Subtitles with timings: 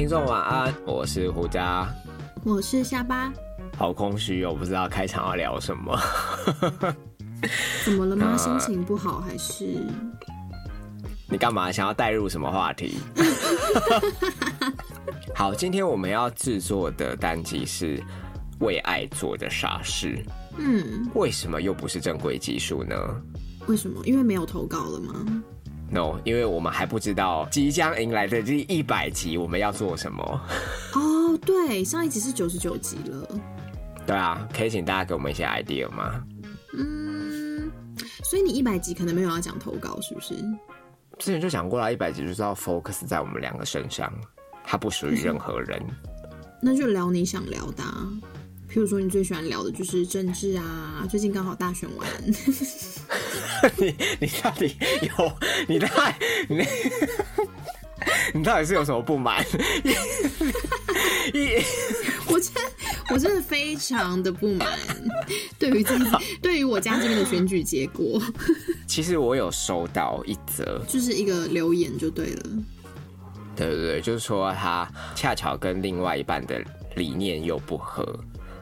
[0.00, 1.86] 听众晚安，我是胡佳，
[2.42, 3.30] 我是下巴。
[3.76, 5.94] 好空虚哦，不知道开场要聊什么。
[7.84, 8.34] 怎么了吗？
[8.34, 9.76] 心情不好还是？
[11.28, 12.96] 你干嘛想要带入什么话题？
[15.36, 18.02] 好，今天我们要制作的单集是
[18.60, 20.18] 为爱做的傻事。
[20.56, 22.96] 嗯，为什么又不是正规技术呢？
[23.66, 24.00] 为什么？
[24.06, 25.42] 因为没有投稿了吗
[25.90, 30.22] ？No，因为我们还不知道即将迎来的第一百集我们要做什么。
[30.94, 33.28] 哦，对，上一集是九十九集了。
[34.06, 36.22] 对啊，可以请大家给我们一些 idea 吗？
[36.76, 37.70] 嗯，
[38.24, 40.34] 所以你一百集可能没有要讲投稿，是不是？
[41.18, 44.12] 之前就讲过了，一百集就是要 focus 在我们两个身上，
[44.64, 45.82] 它不属于任何人。
[46.62, 47.82] 那就聊你想聊的，
[48.70, 52.08] 譬如说你最喜欢聊的就是政治啊，最近刚好大选完。
[53.76, 55.32] 你 你到底有
[55.66, 56.14] 你到底
[56.48, 56.64] 你
[58.32, 59.44] 你到底是有什么不满？
[61.34, 61.62] 一
[62.32, 62.52] 我真
[63.10, 64.78] 我真的非常的不满，
[65.58, 65.98] 对于这
[66.40, 68.22] 对于我家这边的选举结果。
[68.86, 72.42] 其实我有收到一则，就是一个留言就对了。
[73.56, 76.62] 对对对，就是说他恰巧跟另外一半的
[76.94, 78.18] 理念又不合，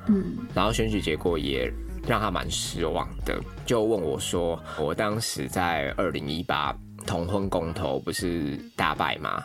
[0.09, 1.73] 嗯，然后选举结果也
[2.06, 6.75] 让他蛮失望的，就问我说：“我当时在二零一八
[7.06, 9.42] 同婚公投不是大败吗？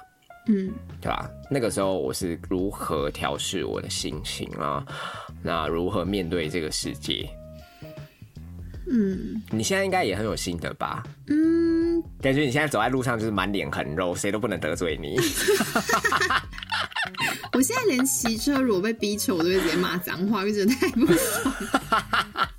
[0.47, 1.29] 嗯，对吧？
[1.49, 4.85] 那个时候我是如何调试我的心情啊？
[5.41, 7.29] 那如何面对这个世界？”
[8.85, 11.03] 嗯，你现在应该也很有心得吧？
[11.27, 15.17] 嗯，感觉你现在走在路上就是满脸横肉，谁都不能得罪你。
[17.53, 21.53] 我现在连骑车如果被逼车，我都会直接骂脏话，因为真的太不爽。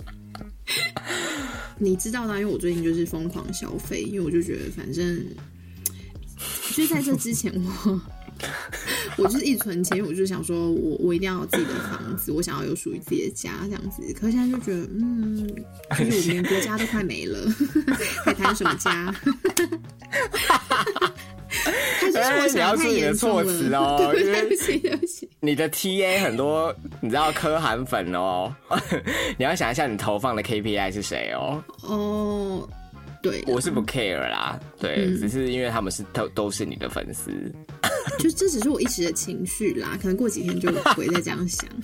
[1.78, 5.26] 你知道的，因为我最近就是疯狂消费，因为我就觉得反正，
[6.74, 8.00] 就在这之前我。
[9.16, 14.02] 我就是一存钱，我就想说，我我一定要有自己的房子，我想要有属于自己的家这样子。
[14.18, 15.46] 可现在就觉得，嗯，
[15.98, 17.38] 就是我们国家都快没了，
[18.24, 19.14] 还谈什么家？
[22.16, 25.28] 哎，你要注意你的措辞哦，对不起，对不起。
[25.40, 28.54] 你的 TA 很多，你知道科韩粉哦，
[29.38, 31.62] 你要想一下你投放的 KPI 是谁哦。
[31.82, 32.68] 哦。
[33.22, 37.30] 对，我是不 care 啦，对，只是因为他们是都都是你的粉丝，
[38.18, 41.68] 就这只是我一时的情绪啦，可能过几天就不会再这样想。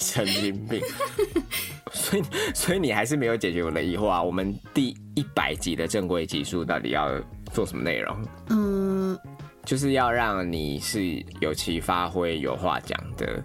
[0.00, 0.80] 神经病，
[1.92, 2.22] 所以
[2.54, 4.22] 所以你还是没有解决我的疑惑啊？
[4.22, 7.10] 我们第一百集的正规集数到底要
[7.52, 8.16] 做什么内容？
[8.50, 9.18] 嗯，
[9.64, 13.42] 就是要让你是有其发挥、有话讲的。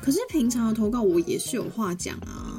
[0.00, 2.58] 可是平常的投稿我也是有话讲啊。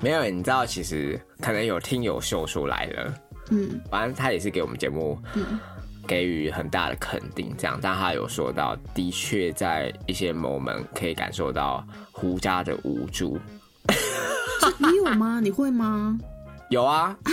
[0.00, 3.14] 没有，你知道，其实可能有听友秀出来了，
[3.50, 5.18] 嗯，反正他也是给我们节目
[6.08, 13.38] 给予很大的肯定，这样，但他有说到，的确在一些 moment 可以感受到胡家的无助。
[14.78, 15.38] 你有吗？
[15.40, 16.18] 你会吗？
[16.70, 17.32] 有啊啊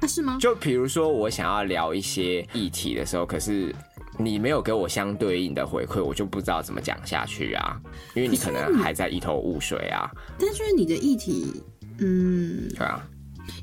[0.00, 0.06] 啊！
[0.06, 0.38] 是吗？
[0.40, 3.74] 就比如说，我想要聊一些议题的时候，可是
[4.18, 7.80] 你没有给我相对应的回馈，我就不知道怎么讲下去啊，
[8.14, 10.10] 因为你可能还在一头雾水啊。
[10.38, 11.62] 但是你的议题。
[11.98, 13.06] 嗯，对啊，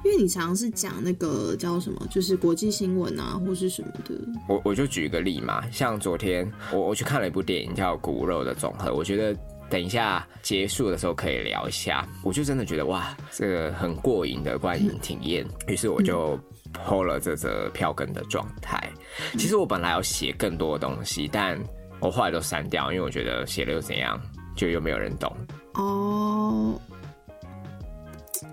[0.03, 4.15] 因为你常常是讲那个叫什么，就是国际新闻啊，或是什么的。
[4.47, 9.35] 我我就举一个例嘛，像昨天我我去看了一部电影叫《骨肉的总和》，我觉得
[9.69, 12.07] 等一下结束的时候可以聊一下。
[12.23, 15.45] 我就真的觉得哇，这个很过瘾的观影体验。
[15.67, 16.39] 于是我就
[16.73, 18.91] po 了这则票根的状态。
[19.33, 21.57] 其实我本来要写更多的东西，但
[21.99, 24.19] 我后来都删掉，因为我觉得写了又怎样，
[24.55, 25.35] 就又没有人懂。
[25.73, 26.79] 哦。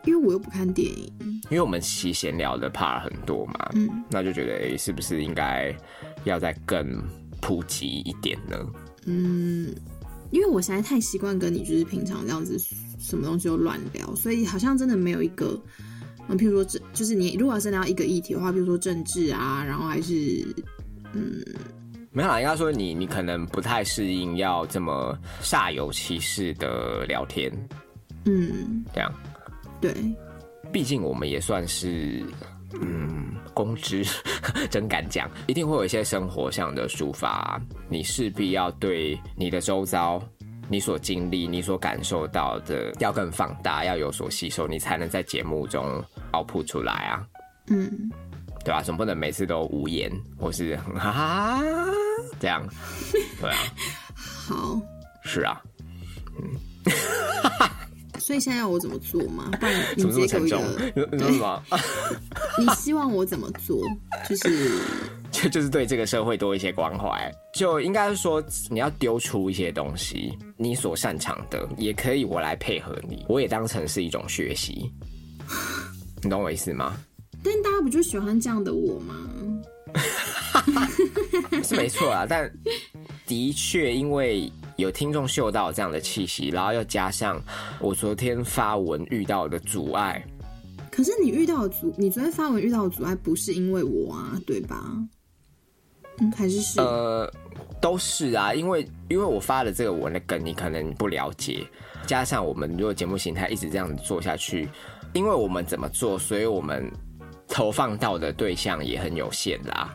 [0.05, 1.13] 因为我又不看电影，
[1.51, 5.75] 因为我们其闲聊的 part 很多嘛，嗯，那就觉得哎，是不是应该
[6.25, 7.03] 要再更
[7.41, 8.57] 普及一点呢？
[9.07, 9.75] 嗯，
[10.31, 12.59] 因为我现在太习惯跟你就是平常这样子，
[12.99, 15.59] 什么东西都乱聊，所以好像真的没有一个，
[16.29, 20.45] 嗯，譬如说这就是你如果要真的要一个议题的话，比如说政治啊，然后还是
[21.15, 21.43] 嗯，
[22.13, 27.51] 没有，应该说你你可能不太适应要这么煞有其事的聊天，
[28.27, 29.11] 嗯，这样。
[29.81, 29.93] 对，
[30.73, 32.25] 毕竟我们也算是，
[32.81, 34.05] 嗯，公知，
[34.71, 40.23] 真敢讲，一定会有一些生活上的抒发，你势必要对你的周遭、
[40.69, 47.25] 你所经历、你所感受到的要更放大，要有所吸收，你才能在节目中爆铺出来啊。
[47.69, 48.11] 嗯，
[48.65, 48.83] 对吧？
[48.83, 51.63] 总不能每次都无言或是哈哈
[52.41, 52.67] 这样，
[53.41, 53.57] 对啊。
[54.49, 54.81] 好，
[55.23, 55.63] 是啊，
[56.37, 56.91] 嗯。
[58.29, 59.49] 所以现在要我怎么做吗？
[59.59, 61.29] 不然你直接给我一个 对
[62.63, 63.83] 你希望我怎么做？
[64.29, 64.79] 就是
[65.33, 74.93] 就就是对这个社会多一些关怀，就应该是说你要丢出一些东西，你所擅长的也可以我来配合你，我也当成是一种学习，
[76.23, 76.99] 你懂我意思吗？
[77.43, 79.15] 但大家不就喜欢这样的我吗？
[81.65, 82.53] 是没错啊，但
[83.27, 87.43] 的确因为有听众嗅到这样的气息，然后又加上
[87.81, 90.25] 我昨天发文遇到的阻碍，
[90.89, 94.81] 可是你遇到的阻，你昨天发文遇到的阻碍不是因为我啊，对吧？
[96.21, 97.29] 嗯，还是是呃，
[97.81, 101.67] 都是啊，因为因为我发的这个文的梗你可能不了解，
[102.07, 104.69] 加上我们如果节目形态一直这样子做下去，
[105.13, 106.89] 因为我们怎么做，所以我们
[107.49, 109.93] 投放到的对象也很有限啦。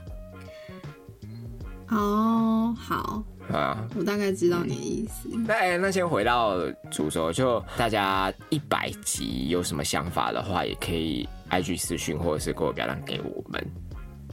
[1.90, 5.30] 哦，好，啊，我大概知道你的意思。
[5.46, 6.58] 那、哎那先回到
[6.90, 13.72] 主轴，就大家一百集有什么想法的话，也可以 IG 私讯或者是给我表达给我们，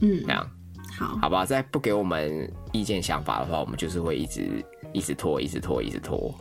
[0.01, 0.49] 嗯这，样
[0.97, 1.45] 好，好吧？
[1.45, 4.63] 再不给我们意见想法的话，我们就是会一直
[4.93, 6.33] 一直拖，一直拖，一直拖，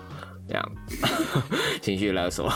[0.48, 0.72] 这样
[1.82, 2.48] 情绪勒索。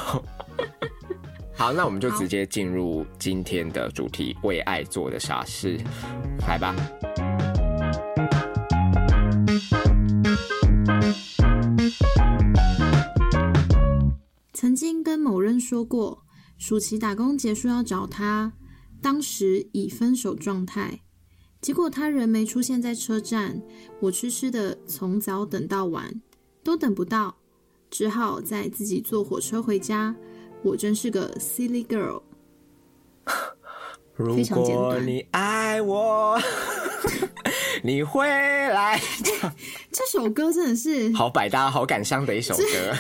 [1.57, 5.79] 好，那我们就直接进入今天的主题——为爱做的傻事，
[6.49, 6.75] 来吧。
[15.85, 16.25] 说过，
[16.57, 18.51] 暑期打工结束要找他，
[19.03, 21.03] 当时已分手状态。
[21.61, 23.61] 结果他人没出现在车站，
[24.01, 26.23] 我痴痴的从早等到晚，
[26.63, 27.37] 都等不到，
[27.91, 30.17] 只好再自己坐火车回家。
[30.63, 32.23] 我真是个 silly girl。
[34.17, 36.41] 如非常简果你爱我，
[37.87, 38.99] 你会来。
[39.93, 42.95] 这首歌真的是好百搭、好感伤的一首歌，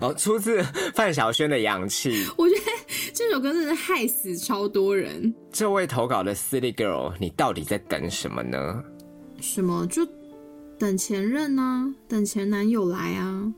[0.08, 0.60] 哦，出自
[0.92, 2.26] 范晓萱的《氧气》。
[2.36, 2.62] 我觉得
[3.14, 5.32] 这首歌真的是害死超多人。
[5.52, 8.82] 这位投稿的 City Girl，你到底在等什么呢？
[9.40, 10.04] 什么就
[10.76, 13.54] 等前任啊，等前男友来啊。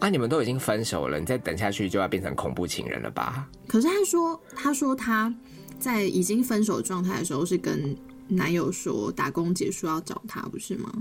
[0.00, 3.48] 啊，你们都已经分手了，你再等下去就要变成恐怖情人了吧？
[3.68, 5.32] 可是他说，他说他
[5.78, 7.96] 在已经分手状态的时候是跟
[8.34, 10.92] 男友说打工结束要找他，不是吗？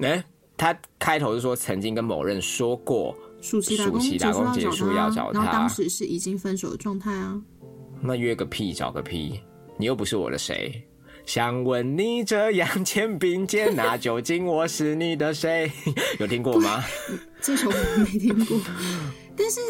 [0.00, 0.24] 哎、
[0.56, 4.00] 他开头是说曾经跟某人说过，暑期打工
[4.52, 7.40] 结结束要要找他然后当时是已经分手的状态啊。
[8.00, 9.40] 那约个屁，找个屁，
[9.76, 10.82] 你又不是我的谁。
[11.24, 15.70] 想问你这样肩并肩，那究竟我是你的谁？
[16.18, 16.82] 有听过吗？
[17.40, 18.58] 这首我没听过，
[19.36, 19.60] 但是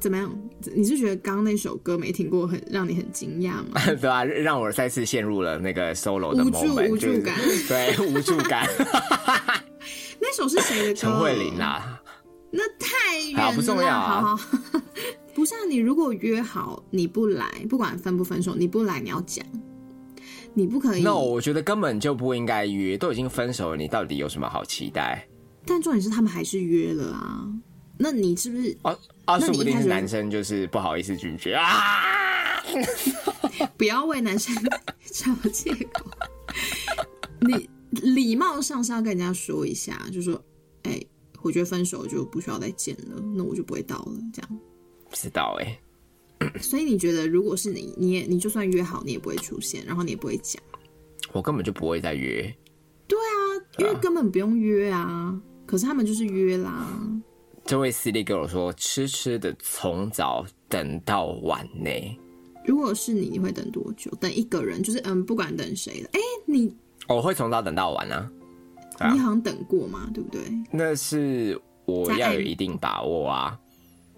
[0.00, 0.30] 怎么样？
[0.74, 3.80] 你是觉得刚刚那首歌没听过，很让你很惊讶吗？
[4.00, 7.38] 对啊、让我再次陷入了那个 solo 的无助无助感
[7.68, 8.66] 对，无助感。
[10.20, 10.94] 那首是谁的歌？
[10.94, 12.00] 陈慧琳啊，
[12.50, 14.58] 那太远了，好不重要啊好好，
[15.34, 19.44] 不是啊，你如果约好你不来，不管分不分手，你不来你要讲，
[20.54, 21.02] 你不可以。
[21.02, 25.26] 那我觉得根本就不应该约，都已经分手了，你到底有什么好期待？
[25.64, 27.46] 但重点是他们还是约了啊。
[27.98, 28.94] 那你是不是啊
[29.26, 32.62] 啊，说不定男生就是不好意思拒绝啊。
[33.76, 34.54] 不要为男生
[35.12, 36.10] 找借口？
[37.40, 40.42] 你礼貌上是要跟人家说一下，就说，
[40.82, 41.00] 哎、
[41.42, 44.60] 我觉得分手就不需要再见了，那我就不会到了，这样。
[45.08, 45.78] 不知道哎、
[46.60, 50.62] 所以你觉得，如果是你，你也你就算约好，你也不会出现，然后你也不会讲。
[51.32, 52.42] 我根本就不会再约。
[53.06, 53.38] 对啊，
[53.78, 55.40] 因为根本不用约啊。
[55.64, 56.86] 可是他们就是约啦。
[57.66, 61.90] 这位 City Girl 说，痴痴的从早等到晚呢。
[62.64, 64.08] 如果是你，你会等多久？
[64.20, 66.08] 等一个人，就是嗯，不管等谁了。
[66.12, 66.72] 哎、你
[67.08, 68.30] 我会从早等到晚啊，
[68.98, 70.40] 啊你好像等过嘛，对不对？
[70.70, 73.58] 那是我要有一定把握啊。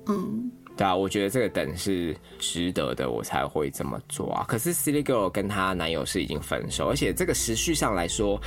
[0.08, 4.44] 嗯，对啊，我觉得这个等是值得的，我才会这么做啊。
[4.46, 8.38] 可是 Silly Girl 跟她男友是已经分手，而且这个时序上来说，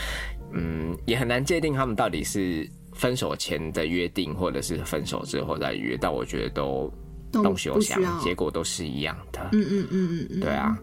[0.54, 2.68] 嗯，也很难界定他们到底是
[3.02, 5.98] 分手前的约定，或者是分手之后再约。
[6.00, 6.94] 但我觉得都
[7.32, 9.40] 都动休想结果都是一样的。
[9.54, 10.78] 嗯嗯嗯嗯嗯，对啊，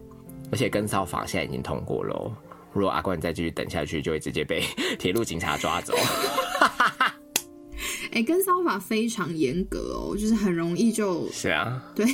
[0.50, 2.34] 而且跟骚法现在已经通过了哦。
[2.72, 4.64] 如果阿冠再继续等下去，就会直接被
[4.98, 5.94] 铁路警察抓走。
[8.10, 12.04] 哎、跟骚法非常严格哦，就是很容易就是啊，对，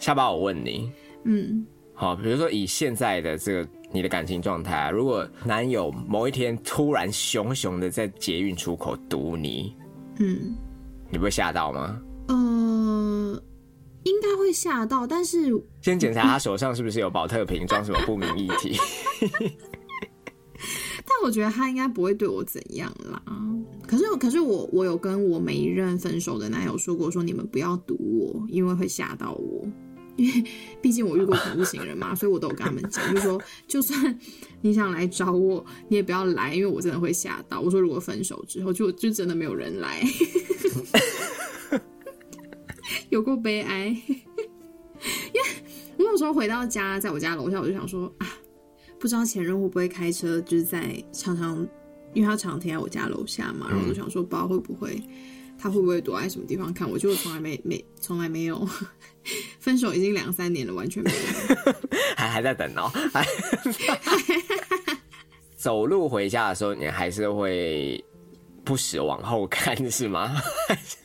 [0.00, 0.90] 下巴，我问你，
[1.22, 9.72] 嗯，好，比如说以现在的这个你的感情状态啊，如果男友某一天突然熊熊的在捷运出口堵你，
[10.18, 10.52] 嗯，
[11.10, 12.02] 你不会吓到吗？
[12.26, 13.42] 呃，
[14.02, 15.48] 应该会吓到，但是
[15.80, 18.76] 先检查他手上是不是有保特瓶装什么不明液体。
[21.06, 23.22] 但我觉得他应该不会对我怎样啦。
[23.86, 29.64] 可是，可是我我有跟我每一任分手的男友说过，说你们不要堵我，因为会吓到我。
[30.16, 30.44] 因 为
[30.80, 34.18] 毕竟我遇过恐怖情人嘛，所以我都有跟他们讲，就说就算
[34.60, 37.60] 你想来找我，你也不要来，因为我真的会吓到。
[37.60, 40.02] 我说如果分手之后，就就真的没有人来，
[43.10, 43.86] 有够悲哀。
[45.96, 48.26] 因为我有时候回到家，在我家楼下，我就想说啊，
[48.98, 51.66] 不知道前任会不会开车，就是在常常，
[52.12, 55.02] 因为他常停在我家楼下嘛，然后我就想说，不知道会不会。
[55.56, 56.98] 他会不会躲在什么地方看我？
[56.98, 58.68] 就从来没没从来没有
[59.64, 61.72] 分手已经两三年了，完全没有，
[62.14, 62.92] 还还在等哦。
[65.56, 68.04] 走路回家的时候，你还是会
[68.62, 70.36] 不时往后看是吗？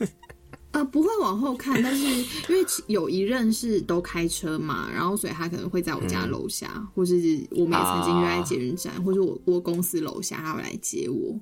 [0.72, 7.14] 呃，不会往后看，但是因为有一任是都开车嘛，然后所以他可能会在我家楼下，或是
[7.52, 11.34] 我们也曾经约在捷运站，或是我我公司楼下，他会来接我。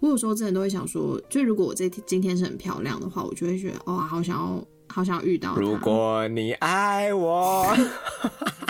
[0.00, 5.54] 我有时候真的都会想说，就如果我这今天是很漂亮的话，我就会觉得哇，好想要，好想要遇到。
[5.56, 7.74] 如果你爱我，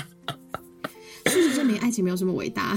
[1.26, 2.76] 事实证明爱情没有这么伟大。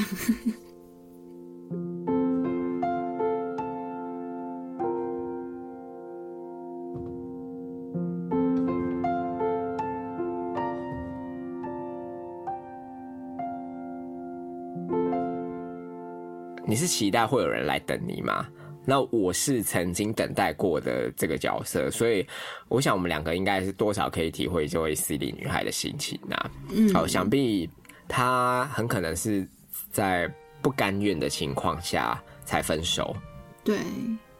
[16.65, 18.47] 你是期待会有人来等你吗？
[18.85, 22.27] 那我是曾经等待过的这个角色，所以
[22.67, 26.51] 我想我们两个应该是多少可以体会这位 C 里女孩的心情啊。
[26.69, 27.69] 嗯，好，想必
[28.07, 29.47] 她很可能是
[29.89, 30.29] 在
[30.61, 33.15] 不甘愿的情况下才分手。
[33.63, 33.79] 对，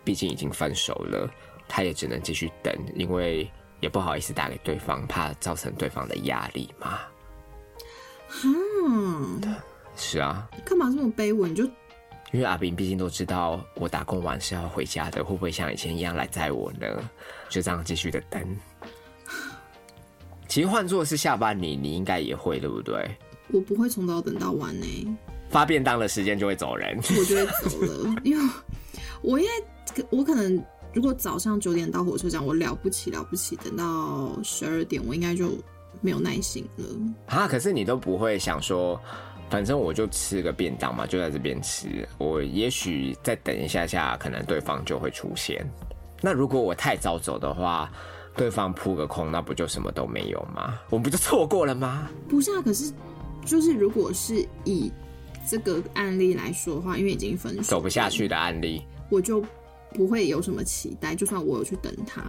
[0.04, 1.30] 毕竟已经分手了，
[1.68, 7.00] 她也只能继续等，因为也不好意思打给对方，怕造成对方的压力嘛。
[8.44, 9.42] 嗯，
[9.96, 11.48] 是啊，干嘛这么卑微？
[11.48, 11.66] 你就。
[12.34, 16.88] 因为阿斌毕竟都知道我打工完是要回家的，会不会像以前一样来载我呢？
[17.48, 18.44] 就这样继续的等。
[20.48, 23.08] 其实换做是下班你，你应该也会对不对？
[23.50, 25.18] 我不会从早等到晚呢。
[25.52, 28.16] 发便当的时间就会走人，我就会走了。
[28.26, 28.54] 因为
[29.22, 30.60] 我因为我可能
[30.92, 35.52] 如果早上九点到火车站，我了不起了不起，等到十二点我应该就
[36.02, 36.86] 没有耐心了。
[37.28, 37.48] 啊！
[37.48, 39.00] 可是你都不会想说。
[39.50, 42.08] 反正我就吃个便当嘛，就在这边吃。
[42.18, 45.64] 我也许再等一下下，可能对方就会出现。
[46.22, 47.92] 那如果我太早走的话，
[48.36, 50.80] 对方扑个空，那不就什么都没有吗？
[50.90, 52.10] 我们不就错过了吗？
[52.28, 52.92] 不是啊，可是
[53.46, 54.92] 就是如果是以
[55.48, 59.44] 这个案例来说的话，因为已经分手，走不下去的案例，我就
[59.94, 61.14] 不会有什么期待。
[61.14, 62.24] 就算我有去等他。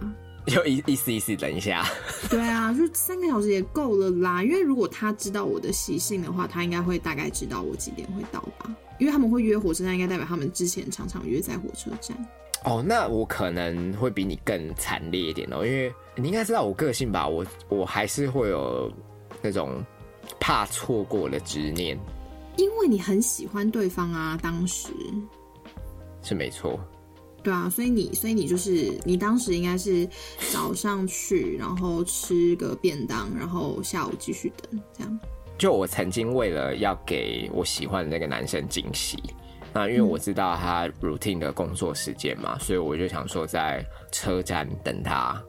[0.47, 1.85] 就一意思意思，等一下。
[2.29, 4.43] 对啊，就三个小时也够了啦。
[4.43, 8.73] 因为如果他知道我的习性的话，他应该会大概知道我几点会到吧。
[8.99, 12.15] 因为他们会约火车站，应该代表他们之前常常约在火车站。
[12.63, 17.27] 哦，那我可能会比你更惨烈一点哦，因为你应该知道我个性吧。
[17.27, 18.91] 我我还是会有
[19.41, 19.83] 那种
[20.39, 21.99] 怕错过的执念。
[22.57, 24.87] 因为你很喜欢对方啊，当时
[26.23, 26.79] 是没错。
[27.45, 30.09] 对啊，所以你，所以你就是你当时应该是
[30.51, 35.19] 早上去，然后吃个便当，然后下午继续等，这样。
[35.55, 39.21] 就我曾经为了要给我喜欢的那个男生惊喜，
[39.71, 45.39] 那因为我知道他 routine 的工作时间嘛，所以我就想说在车站等他，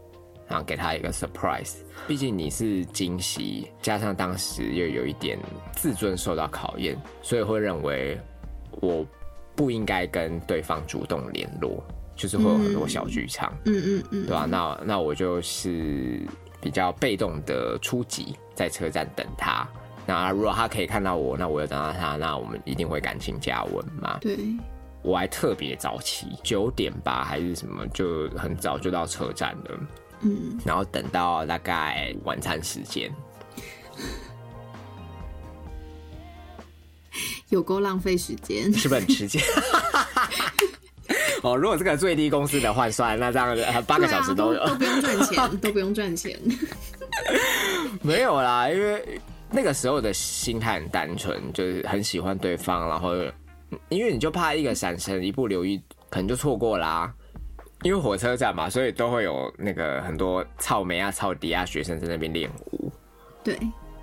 [0.47, 1.77] 然后给他一个 surprise。
[2.07, 5.39] 毕竟你是惊喜，加上当时又有一点
[5.73, 8.21] 自尊受到考验，所以会认为
[8.83, 9.07] 我。
[9.57, 11.83] 不应该跟对方主动联络，
[12.15, 14.47] 就是会有很多小剧场，嗯嗯嗯，对吧？
[14.49, 16.21] 那那我就是
[16.61, 19.67] 比较被动的出击，在车站等他。
[20.07, 24.19] 那如果他可以看到我，那我又等到他，那我们一定会感情加温嘛？
[24.21, 24.39] 对，
[25.03, 29.81] 我还特别早起，九点吧还是什么，就很早就到车站了，
[30.21, 33.11] 嗯，然后等到大概晚餐时间。
[37.51, 39.41] 有够浪费时间，是不是很吃惊？
[41.43, 46.37] 哦，如果这个最低工资的换算，那这样八个小时都都不用赚钱， 都不用赚钱。
[48.03, 53.15] 没有啦，因为那个时候的心态很单纯，就是很喜欢对方，然后
[53.89, 57.13] 因为你就怕一个闪身，一不留意，可能就错过啦。
[57.83, 62.91] 因为火车站嘛，所以都会有那个很多草莓啊、草迪啊学生在那边练舞。
[63.45, 63.57] 对。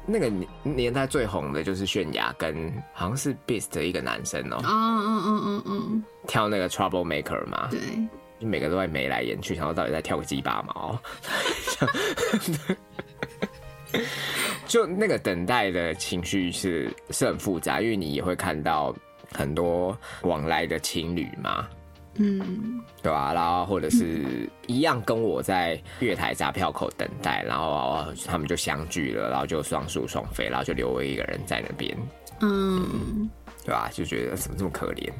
[0.06, 7.80] 那个年年代最红的就是泫雅跟好像是 Beast 的一个男生哦，嗯嗯嗯嗯嗯，跳那个 Trouble Maker 嘛，对，
[8.40, 11.00] 就每个都在眉来眼去，然后到底在跳个鸡巴毛，
[14.68, 18.94] 就那个等待的情绪是是很复杂，因为你也会看到
[19.32, 21.66] 很多往来的情侣嘛，
[22.16, 31.98] 嗯，对吧、然后或者是一样跟我在月台闸票口等待，然后他们就相聚了，然后就双宿双飞，然后就留我一个人在那边，
[32.42, 33.30] 嗯，
[33.66, 35.12] 对吧、就觉得怎么这么可怜。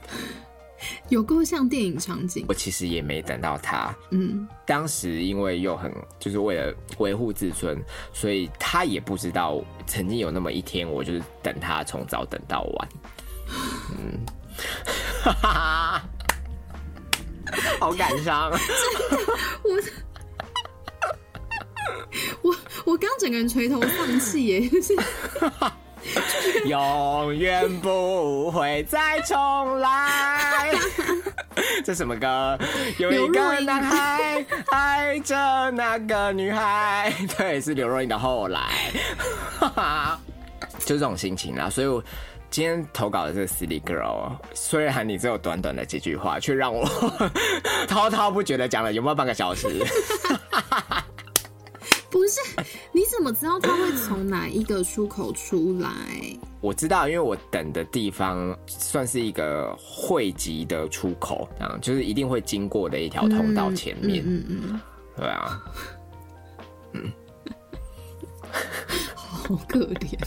[1.08, 2.46] 有够像电影场景。
[2.50, 7.82] 我其实也没等到他，嗯，当时因为又很就是为了维护自尊，
[8.12, 12.90] 所以他也不知道曾经有那么一天，我就是等他从早等到晚。
[13.98, 14.20] 嗯，
[15.24, 16.04] 哈哈，
[17.80, 18.52] 好感伤。
[22.42, 22.56] 我
[22.86, 24.94] 我刚整个人垂头丧气耶，就是
[26.68, 30.72] 永远不会再重来。
[31.86, 32.58] 这什么歌？
[32.98, 35.36] 有一个男孩爱着
[35.72, 38.60] 那个女孩，对，是刘若英的《后来》，
[40.80, 41.70] 就这种心情啦。
[41.70, 42.04] 所以我
[42.54, 46.88] 今天投稿的这个 Silly Girl，虽然你只有短短的几句话，却让我
[47.90, 49.68] 滔滔不绝的讲了有没有半个小时？
[52.12, 52.40] 不是？
[52.92, 55.90] 你怎么知道他会从哪一个出口出来？
[56.62, 64.82] 我知道，因为我等的地方算是一个汇集的出口，啊，就是一定会经过的一条通道前面，嗯嗯嗯，
[65.18, 65.60] 对啊，
[69.16, 70.18] 好可怜，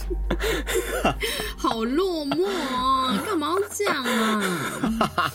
[1.57, 3.11] 好落寞哦！
[3.13, 4.43] 你干嘛要这样啊？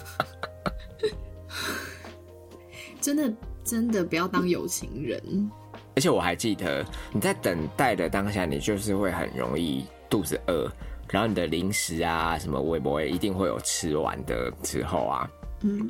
[3.01, 3.33] 真的
[3.63, 5.49] 真的不要当有情人。
[5.95, 10.69] 而且我还记得你在等待的当下，你就是会很容易肚子饿，
[11.09, 15.29] 然后你的零食啊什么微博一定会有吃完的时候啊，
[15.61, 15.89] 嗯，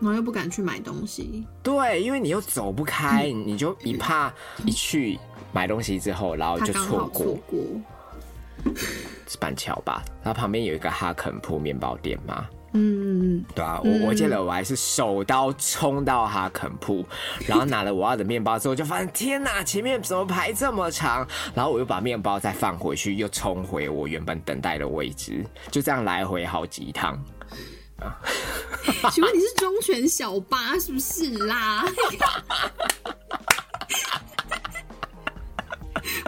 [0.00, 4.32] 然后又不敢去买东西，对，因为你又走不开，你就一怕
[4.64, 5.18] 一去
[5.52, 7.58] 买东西之后，然后就错过错过。
[9.26, 17.04] 是板桥吧，然后旁边有一个哈肯铺面包店嘛，嗯，对啊，我我记得我还是手刀冲到哈肯铺，
[17.46, 21.26] 然后拿了我要的面包之后，就发现天哪，前面怎么排这么长？
[21.54, 27.20] 然后我又把面包再放回去，又冲回我原本等待的位置，就这样来回好几趟。
[29.12, 31.84] 请问你是忠犬小八是不是啦？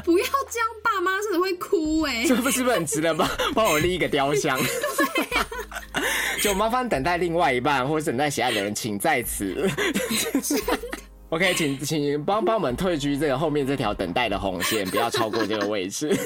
[0.04, 4.58] 不要这样，爸妈真的会哭哎、这不是不是很值得帮帮我立一个雕像？
[6.42, 9.68] 就麻烦等待另外一半或者等待喜爱的人，请在此。
[11.30, 16.16] OK，请请帮帮我们退居这个后面这条等待的红线，不要超过这个位置，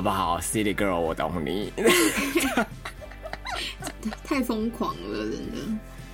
[0.00, 1.70] 好不好？City Girl，我懂你。
[4.24, 5.58] 太疯狂了，真的。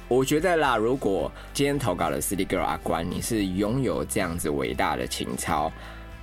[0.09, 5.71] 我觉得啦，如果今天投稿的 City Girl 阿关，你是拥有这样子伟大的情操，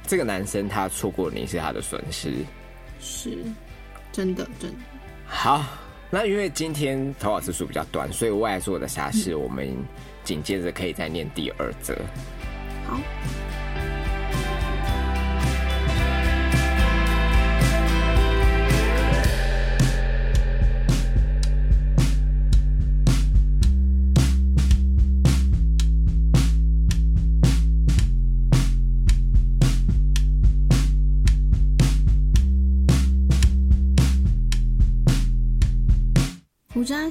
[0.06, 2.34] 这个男生他错过你是他的损失。
[3.00, 3.38] 是，
[4.12, 4.78] 真的真的。
[5.26, 5.64] 好，
[6.10, 9.74] 那因为今天投稿次数比较短，所以外做的傻事，我们
[10.26, 11.96] 紧接着可以再念第二则。
[12.86, 13.00] 好，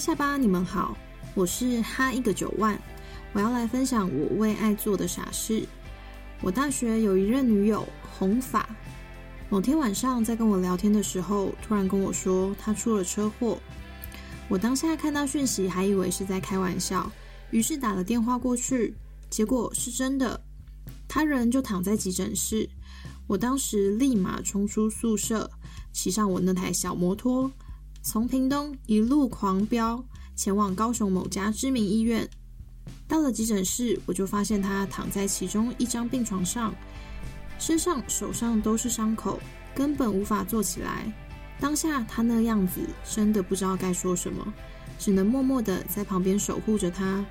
[0.03, 0.99] 下巴，你们好，
[1.33, 2.77] 我是哈一个九万，
[3.33, 5.65] 我要来分享我为爱做的傻事。
[6.41, 7.87] 我大学有一任女友
[8.19, 8.69] 红发，
[9.49, 13.61] 某天晚上在跟我聊天的时候，突然跟我说她出了车祸。
[14.49, 17.09] 我当下看到讯息，还以为是在开玩笑，
[17.53, 18.97] 于是打了电话过去，
[19.31, 20.43] 结果是真的，
[21.07, 22.69] 他人就躺在急诊室。
[23.29, 25.49] 我当时立马冲出宿舍，
[25.93, 27.49] 骑上我那台小摩托，
[28.05, 32.29] 从屏东一路狂飙，前往高雄某家知名医院。
[33.07, 36.75] 到了急诊室，我就发现他躺在其中一张病床上，
[37.61, 39.39] 身上、手上都是伤口，
[39.73, 41.05] 根本无法坐起来。
[41.61, 44.53] 当下他那样子，真的不知道该说什么，
[44.99, 47.25] 只能默默的在旁边守护着他。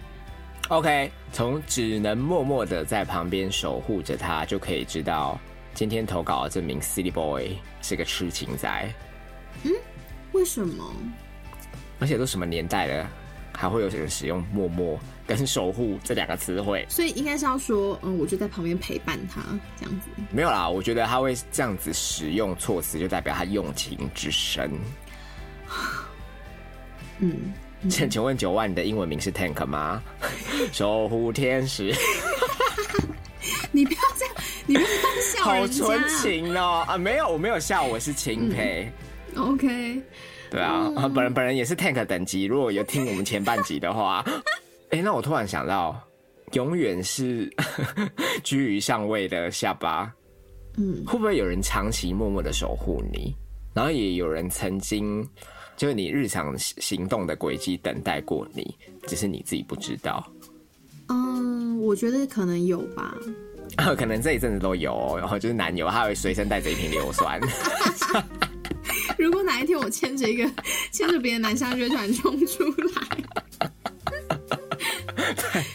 [0.70, 5.38] OK，从只能默默的在旁边守护着他，就可以知道
[5.74, 8.94] 今天投稿的这名 City Boy 是个痴情仔，
[10.32, 10.84] 为什么？
[12.00, 13.10] 而且都什么年代了，
[13.54, 16.86] 还会有人使用默默跟守护这两个词汇？
[16.90, 19.42] 所以应该是要说，嗯，我就在旁边陪伴他，
[19.80, 20.08] 这样子。
[20.32, 24.72] 没有啦，我觉得他会这样子使用措辞，就代表他用情之深。
[27.20, 27.54] 嗯，
[27.88, 30.02] 请请问九万你的英文名是 Tank 吗？
[30.74, 31.94] 守护天使，
[33.72, 35.86] 你不要这样，你不要这样笑好人家。
[35.86, 36.84] 纯情哦！
[36.88, 38.92] 啊，没有，我没有笑，我是钦佩。
[39.36, 40.02] OK，
[40.50, 42.44] 对啊，啊本人本人也是 tank 等级。
[42.44, 44.24] 如果有听我们前半集的话，
[44.92, 46.00] 哎、那我突然想到，
[46.54, 47.50] 永远是
[48.44, 50.12] 居于上位的下巴，
[50.78, 53.34] 嗯，会不会有人长期默默的守护你？
[53.74, 55.26] 然后也有人曾经
[55.78, 58.76] 就是你日常行动的轨迹等待过你，
[59.08, 60.26] 只是你自己不知道。
[61.08, 63.16] 嗯，我觉得可能有吧。
[63.98, 67.40] 可能这一阵子都有、哦，然后就是男友他会随身带着一瓶硫酸。
[69.62, 70.50] 如果哪一天我牵着一个
[70.92, 73.02] 牵着别的男生，就会突然冲出来。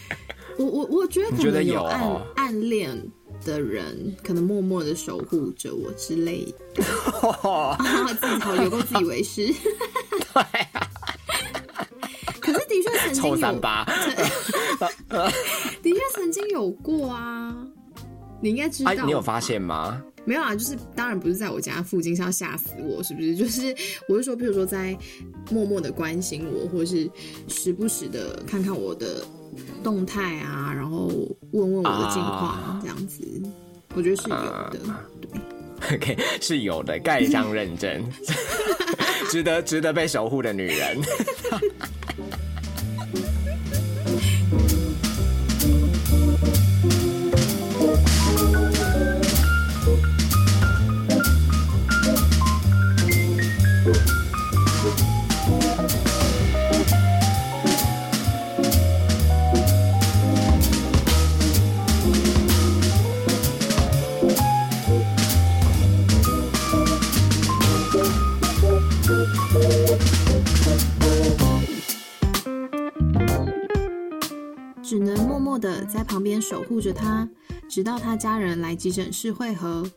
[0.57, 2.99] 我我我觉得可你觉得有暗哦暗恋
[3.45, 6.83] 的人，可能默默的守护着我之类的。
[7.49, 7.77] 啊，
[8.19, 9.45] 自己好有够自以为是。
[10.33, 10.89] 对啊，
[12.41, 13.85] 可是的确曾经有，三八。
[15.83, 17.55] 的确曾经有过啊。
[18.41, 20.01] 你应该知道你有发现吗？
[20.27, 23.33] 没有啊，就是当然不是在我家附近，是要吓死我，是不是？
[23.37, 23.73] 就是
[24.09, 24.95] 我是说，比如说在
[25.49, 27.09] 默默的关心我，或是
[27.47, 29.23] 时不时的看看我的
[29.81, 31.07] 动态啊，然后
[31.51, 33.23] 问问我的近况，啊这样子，
[33.95, 34.79] 我觉得是有的。
[35.21, 35.31] 对，
[35.95, 38.03] OK，是有的，盖章认证，
[39.31, 40.97] 值得值得被守护的女人。
[77.77, 79.87] 直到他家人来急诊室会合。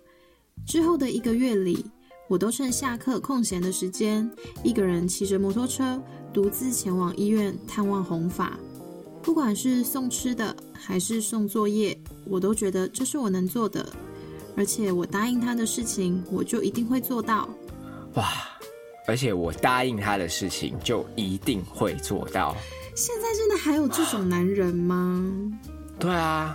[0.67, 1.83] 之后的一个月里，
[2.29, 4.31] 我都趁下课空闲的时间，
[4.63, 5.99] 一个人骑着摩托车，
[6.31, 8.53] 独自前往医院探望红发。
[9.23, 13.91] 不管是送吃的还是送作业，我都觉得这是我能做的，
[14.59, 17.49] 而且我答应他的事情，我就一定会做到。
[18.17, 18.27] 哇！
[19.07, 22.55] 而且我答应他的事情，就一定会做到。
[22.95, 25.59] 现在真的还有这种男人吗？
[25.99, 26.55] 对啊，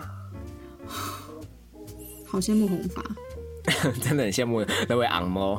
[2.26, 3.04] 好羡慕红发。
[4.04, 5.58] 真的很羡慕那位昂猫。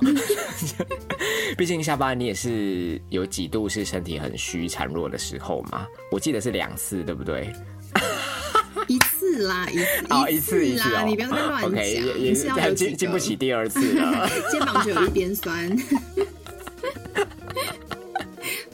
[1.59, 7.53] 毕竟下巴你也是有几度是身体很虚孱弱的时候嘛，我记得是两次，对不对？
[8.87, 11.85] 一次啦，一次哦，一次一次啦，哦，你不要在那边乱讲
[12.21, 14.29] 也是经经不起第二次了。
[14.53, 15.77] 肩膀就有一边酸，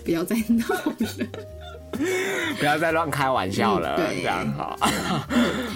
[0.04, 1.26] 不要再闹了。
[2.58, 4.76] 不要再乱开玩笑了，这样好。
[4.80, 5.26] 好，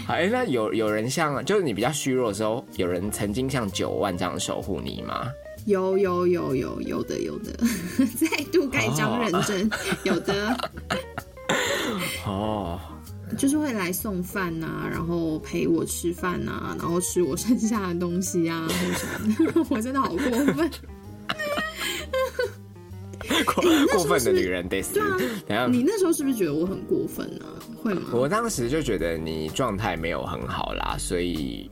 [0.15, 5.27] 哎、那有有人像，就是你比较虚弱的时候，有人曾经像九万这样守护你吗？
[5.67, 7.53] 有有有有有的有的，
[8.17, 9.69] 再度盖章认证，
[10.05, 10.57] 有的
[12.25, 12.79] 哦，
[13.37, 19.07] 就是会来送饭呐、然后陪我吃饭呐、然后吃我剩下的东西啊，或什
[19.53, 19.67] 么的。
[19.69, 20.19] 我真的好过
[20.55, 20.71] 分。
[23.47, 24.95] 过过分的女人得死。
[25.47, 27.45] 对啊你那时候是不是觉得我很过分呢、
[27.83, 28.11] 会吗？
[28.13, 31.71] 我当时就觉得你状态没有很好啦，所以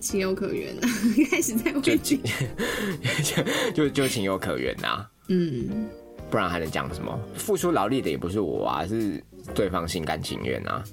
[0.00, 0.88] 情有可原啊，
[1.30, 2.20] 开始在就为情
[3.72, 5.88] 就就就情有可原呐、嗯，
[6.30, 7.18] 不然还能讲什么？
[7.34, 9.22] 付出劳力的也不是我啊，是
[9.54, 10.84] 对方心甘情愿啊，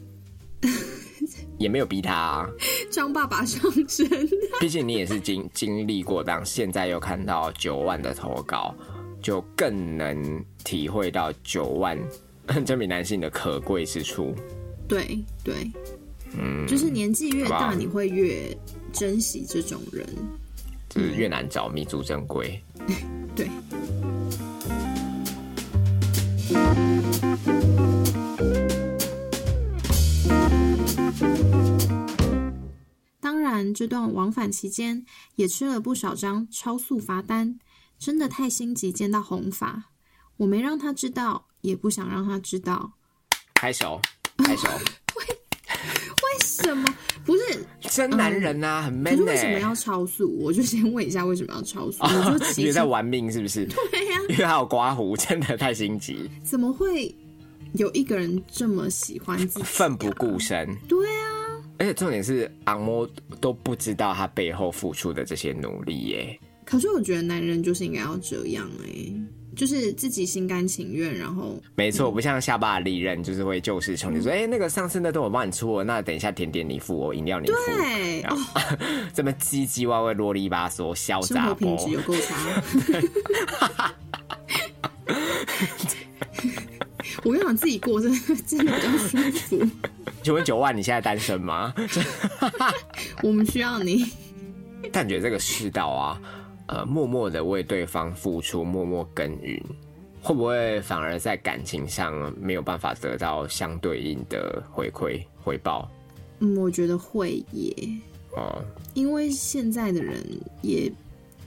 [1.60, 2.50] 也没有逼他啊。
[2.92, 4.08] 张爸爸上身。
[4.60, 8.74] 毕竟你也是经经历过，当现在又看到九万的投稿，
[9.24, 11.98] 就更能体会到九万
[12.66, 14.36] 这名男性的可贵之处。
[14.88, 15.72] 对对，
[16.38, 18.56] 嗯，就是年纪越大，你会越
[18.92, 20.06] 珍惜这种人。
[20.90, 22.62] 就是越难找弥足珍贵。
[23.36, 23.50] 对，
[33.20, 35.04] 当然，这段往返期间
[35.36, 37.58] 也吃了不少张超速罚单，
[38.04, 39.86] 真的太心急见到红发，
[40.36, 42.92] 我没让他知道，也不想让他知道。
[43.56, 43.98] 拍手，
[44.40, 44.68] 拍手，
[45.16, 46.94] 为为什么？
[47.26, 50.38] 不是，真男人呐、很可 man 呢、是为什么要超速？
[50.42, 52.04] 我就先问一下，为什么要超速？
[52.04, 53.66] 我哦就，骑车因为在玩命是不是？
[53.90, 57.16] 对呀、因为他有刮胡，真的太心急，怎么会
[57.76, 59.64] 有一个人这么喜欢自己、啊？
[59.64, 60.68] 奋不顾身。
[60.90, 66.38] 对啊，而且重点是，昂摩都不知道他背后付出的这些努力耶。
[66.66, 69.14] 可是我觉得男人就是应该要这样哎、
[69.56, 78.38] 就是自己心甘情愿，然后没错，不像下巴的利刃，就是会旧事重提，说，哎、那个上次那顿我帮你出了，那等一下甜点你付我，饮料你付，对哦，
[79.14, 83.94] 这么唧唧歪歪、啰里吧嗦、潇洒生活品不质有够差。
[87.24, 89.68] 我跟你讲，自己过真的真的比较舒服。
[90.24, 91.74] 请问九万，你现在单身吗？
[93.22, 94.06] 我们需要你，
[94.92, 96.20] 但觉得这个世道啊，
[96.74, 99.62] 呃，默默的为对方付出，默默耕耘，
[100.24, 105.88] 会不会反而在感情上没有办法得到相对应的回馈回报？
[106.40, 107.76] 嗯，我觉得会耶，
[108.36, 110.26] 哦，因为现在的人
[110.64, 110.92] 也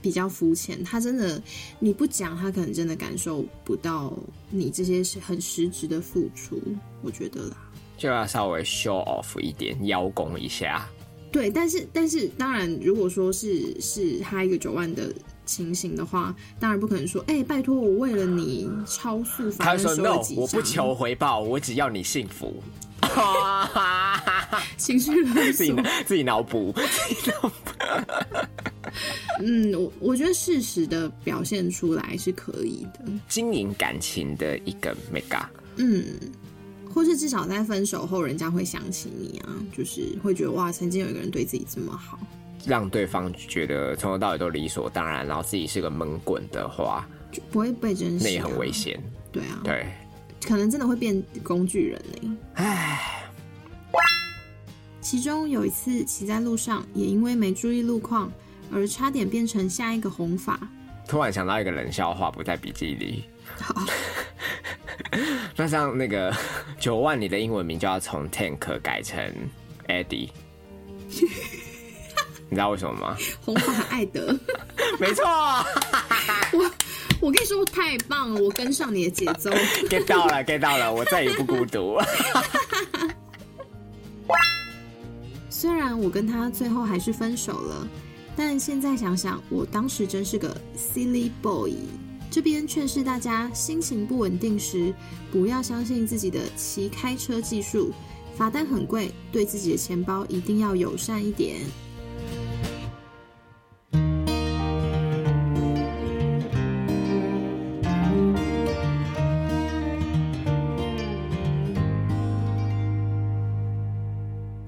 [0.01, 1.41] 比较肤浅，他真的
[1.77, 4.13] 你不讲，他可能真的感受不到
[4.49, 6.57] 你这些是很实质的付出。
[7.01, 7.57] 我觉得啦。
[7.97, 10.87] 就要稍微 show off 一点，邀功一下。
[11.31, 15.13] 对，但是但是当然，如果说是是他一个九万的
[15.45, 22.55] 情形的话，当然不可能说，哎、拜托我为了你超速他会说罚单收了 no，我不求回报，我只要你幸福。
[24.77, 25.83] 情绪勒自己索。
[26.05, 26.73] 自己脑补，
[29.39, 35.45] 嗯，我我觉得适时的表现出来是可以的，经营感情的一个 mega。
[35.77, 36.03] 嗯，
[36.97, 42.17] 或是至少在分手后，人家会想起你啊，就是会觉得哇，曾经有一个人对自己这么好。
[42.65, 48.71] 让对方觉得从头到尾都理所当然，然后自己是个闷棍的话，就不会被珍惜、啊，那也很危。
[48.71, 48.99] 险。
[49.31, 49.85] 对啊，对，
[50.43, 53.29] 可能真的会变工具人呢、唉，
[54.99, 58.31] 其中有一次骑在路上，也因为没注意路况，
[58.71, 60.59] 而差点变成下一个红发。
[61.07, 63.25] 突然想到一个冷笑话，不在笔记里。
[63.59, 63.85] 好，
[65.57, 66.31] 那像那个
[66.79, 69.19] 九万，你的英文名就要从 Tank 改成
[69.87, 70.29] Eddie，
[72.47, 73.17] 你知道为什么吗？
[73.41, 74.37] 红发艾德，
[74.99, 75.25] 没错
[77.19, 79.49] 我跟你说太棒了，我跟上你的节奏。
[79.89, 81.97] ，get 到了，get 到了，我再也不孤独。
[85.49, 87.87] 虽然我跟他最后还是分手了，
[88.35, 91.73] 但现在想想，我当时真是个 silly boy。
[92.29, 94.93] 这边劝示大家，心情不稳定时，
[95.31, 97.91] 不要相信自己的骑开车技术，
[98.35, 101.55] 罚单很贵，对自己的钱包一定要友善一点。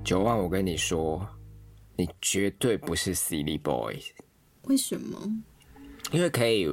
[0.04, 1.24] 九万，我跟你说，
[1.95, 3.95] 你绝对不是 silly boy，
[4.63, 5.19] 为什么？
[6.12, 6.67] 因为可以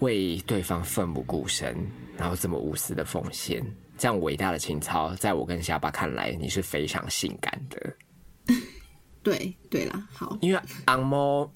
[0.00, 1.76] 为对方奋不顾身，
[2.16, 3.64] 然后这么无私的奉献，
[3.96, 7.94] 这样伟大的情操，在我跟下巴看来，你是非常性感的。
[9.22, 11.50] 对对啦，好，因为昂猫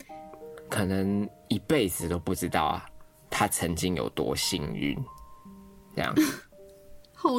[0.69, 2.87] 可能一辈子都不知道啊，
[3.31, 4.97] 他曾经有多幸运，
[5.97, 6.15] 这样。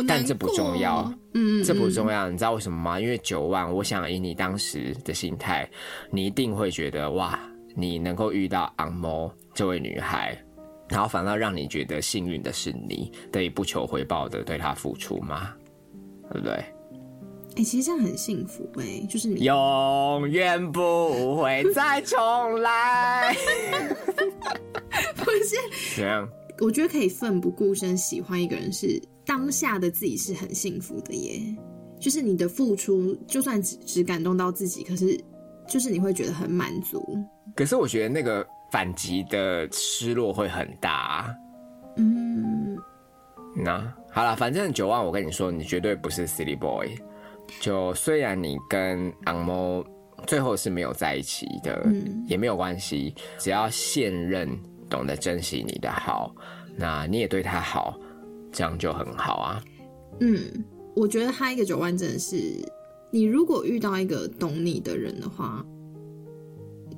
[0.08, 1.03] 但这不重要，
[1.36, 2.21] 嗯，嗯这不重要。
[2.21, 2.99] 要，你知道为什么吗？
[2.99, 5.69] 因为九万，我想以你当时的心态，
[6.10, 7.39] 你一定会觉得哇，
[7.75, 10.37] 你能够遇到昂猫这位女孩，
[10.89, 15.55] 然后反倒让你觉得幸运的是你，得以不求回报的对她付出吗？
[16.31, 16.53] 对不对？
[17.57, 23.33] 哎、其实这样很幸福哎、就是你永远不会再重来。
[25.15, 26.29] 不是，怎样？
[26.59, 31.41] 我觉得可以奋不顾身喜欢一个人是当下的自己是很幸福的耶。
[31.97, 35.17] 就是你的付出，就算只只感动到自己，可是
[35.65, 37.17] 就是你会觉得很满足。
[37.55, 41.35] 可是我觉得那个反击的失落会很大、啊。
[41.95, 42.77] 嗯，
[43.55, 46.89] 那好了，反正九万，我跟你说，你绝对不是 silly boy。
[47.61, 49.81] 就虽然你跟昂猫
[50.27, 54.49] 最后是没有在一起的，嗯也没有关系，只要现任
[54.89, 56.35] 懂得珍惜你的好，
[56.75, 57.97] 那你也对他好，
[58.51, 59.63] 这样就很好啊。
[60.19, 60.38] 嗯，
[60.97, 62.35] 我觉得他一个九万真的是，
[63.09, 65.65] 你如果遇到一个懂你的人的话，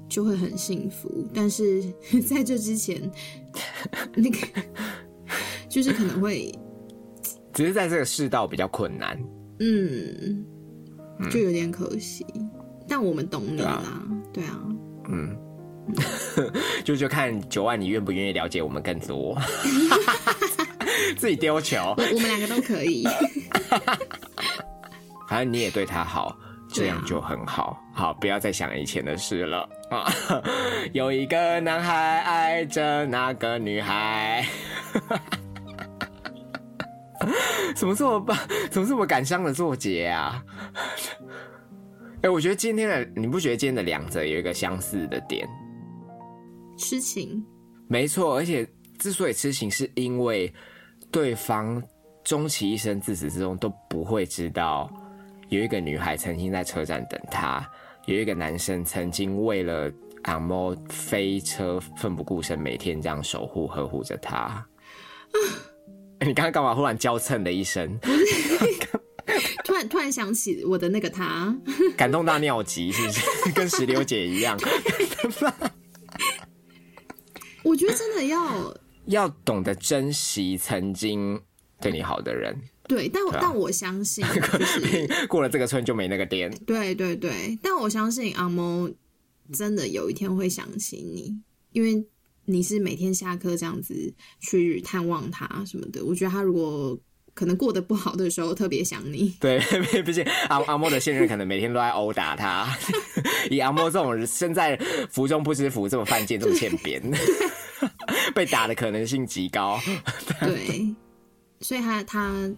[0.09, 1.27] 就会很幸福。
[1.33, 1.83] 但是
[2.27, 3.01] 在这之前，
[4.15, 4.37] 那个
[5.69, 6.51] 就是可能会，
[7.53, 9.17] 只是在这个世道比较困难。
[9.59, 10.45] 嗯，
[11.31, 12.25] 就有点可惜。
[12.87, 14.61] 但我们懂你啦，对啊，
[15.09, 15.35] 嗯，
[16.85, 19.37] 就就看九万你愿不愿意了解我们更多，
[21.17, 23.05] 自己丢球，我我们两个都可以。
[25.27, 26.37] 反正你也对他好，
[26.77, 27.81] 这样就很好。
[27.93, 30.11] 好，不要再想以前的事了啊！
[30.93, 34.45] 有一个男孩爱着那个女孩，
[37.75, 38.37] 怎么这么棒？
[38.69, 40.43] 怎么这么感伤的作结啊？
[42.23, 45.47] 哎、我觉得今天的你不觉得今天的两者有一个相似的点？
[46.77, 47.43] 痴情，
[47.87, 48.67] 没错，而且
[48.99, 50.51] 之所以痴情，是因为
[51.11, 51.81] 对方
[52.23, 54.89] 终其一生自始至终都不会知道，
[55.49, 57.65] 有一个女孩曾经在车站等他，
[58.05, 59.91] 有一个男生曾经为了
[60.23, 64.65] 阿猫飞车奋不顾身，每天这样守护呵护着他。
[66.19, 66.73] 你刚刚干嘛？
[66.75, 67.97] 忽然娇嗔的一声，
[69.63, 71.55] 突然突然想起我的那个他，
[71.95, 73.51] 感动到尿急，是不是？
[73.53, 74.57] 跟石榴姐一样。
[77.63, 81.39] 我觉得真的要要懂得珍惜曾经
[81.79, 82.57] 对你好的人。
[82.87, 84.25] 对，但啊但我相信，
[84.57, 86.49] 就是过了这个村就没那个店。
[86.65, 88.89] 对对对，但我相信阿猫
[89.53, 91.35] 真的有一天会想起你，
[91.71, 92.05] 因为
[92.45, 96.03] 你是每天下课这样子去探望他什么的。
[96.05, 96.97] 我觉得他如果
[97.33, 99.35] 可能过得不好的时候，特别想你。
[99.39, 99.59] 对，
[100.03, 102.67] 毕竟阿阿莫的现任可能每天都在殴打他，
[103.51, 104.75] 以阿莫这种身在
[105.11, 107.01] 福中不知福，这么犯贱，这么欠扁，
[108.33, 109.79] 被打的可能性极高。
[110.39, 110.95] 对，
[111.61, 112.49] 所以他他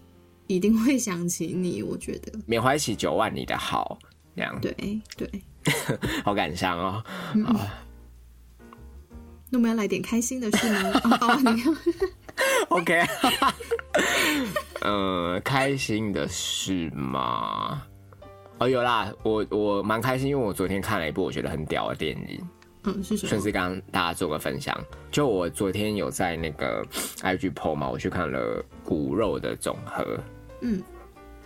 [0.54, 1.82] 一定会想起你。
[1.82, 3.98] 我觉得，缅怀起九万你的好，
[4.36, 4.74] 这样对
[5.16, 5.30] 对。
[6.24, 7.04] 好感伤哦。
[9.52, 11.00] 那我们要来点开心的事吗？
[11.20, 11.76] 哦，哦你看，
[12.70, 13.06] OK，
[14.80, 17.82] 呃，开心的事吗？
[18.58, 22.40] 哦，有啦，我我蛮开心，因为我昨天看了一部我觉得很屌的电影，
[22.84, 23.28] 嗯，是什么？
[23.28, 24.74] 顺势刚大家做个分享。
[25.10, 26.82] 就我昨天有在那个
[27.20, 30.02] IG PO 嘛，我去看了《骨肉的总和》，
[30.60, 30.82] 嗯，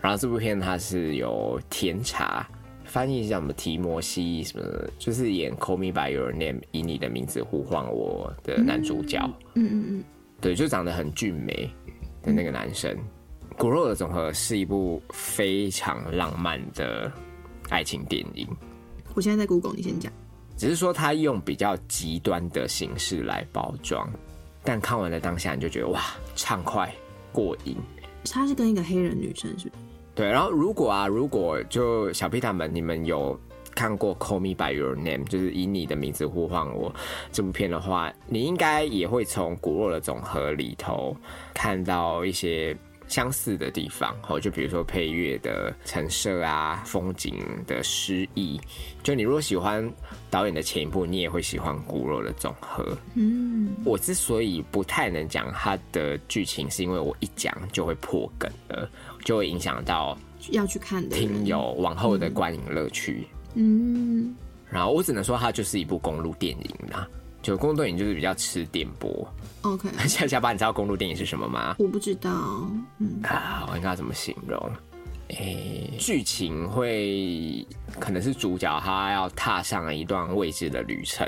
[0.00, 2.48] 然后这部片它是由甜茶
[2.85, 9.18] 翻译叫什么提摩西什么的，就是演《Call Me by Your Name》以你的名字呼唤我的男主角。
[9.55, 10.05] 嗯嗯嗯，
[10.40, 11.70] 对，就长得很俊美
[12.22, 12.96] 的那个男生。
[13.57, 17.11] 骨肉的总和是一部非常浪漫的
[17.68, 18.48] 爱情电影，
[19.14, 20.12] 我现在在 Google，你先讲。
[20.57, 24.09] 只是说他用比较极端的形式来包装，
[24.62, 26.00] 但看完了当下你就觉得哇，
[26.37, 26.92] 畅快
[27.33, 27.77] 过瘾。
[28.30, 29.72] 他是跟一个黑人女生，是是？
[30.14, 33.38] 对，然后如果啊，如果就小屁他们，你们有
[33.74, 36.94] 看过《Call Me by Your Name》，就是以你的名字呼唤我
[37.32, 41.16] 这部片的话，你应该也会从骨肉的总和里头
[41.52, 42.76] 看到一些
[43.14, 48.61] 相似的地方，哦，就比如说配乐的陈设啊，风景的诗意。
[49.05, 49.88] 就你如果喜欢
[50.29, 52.85] 导演的前一部，你也会喜欢骨肉的总和。
[53.14, 58.90] 嗯，我之所以不太能讲它的剧情，是因为我一讲就会破梗了，
[59.24, 60.18] 就会影响到
[60.50, 63.29] 要去看的人听友往后的观影乐趣。
[63.55, 64.35] 嗯，
[64.68, 67.07] 然后我只能说，它就是一部公路电影啦。
[67.07, 67.23] 就
[67.57, 69.26] 公路电影就是比较吃电波。
[69.62, 71.76] OK， 夏夏巴，你知道公路电影是什么吗？
[71.78, 72.30] 我不知道。
[72.98, 74.70] 嗯啊，我应该怎么形容？
[75.28, 77.66] 诶、剧情会
[77.98, 81.26] 可能是主角他要踏上一段未知的旅程，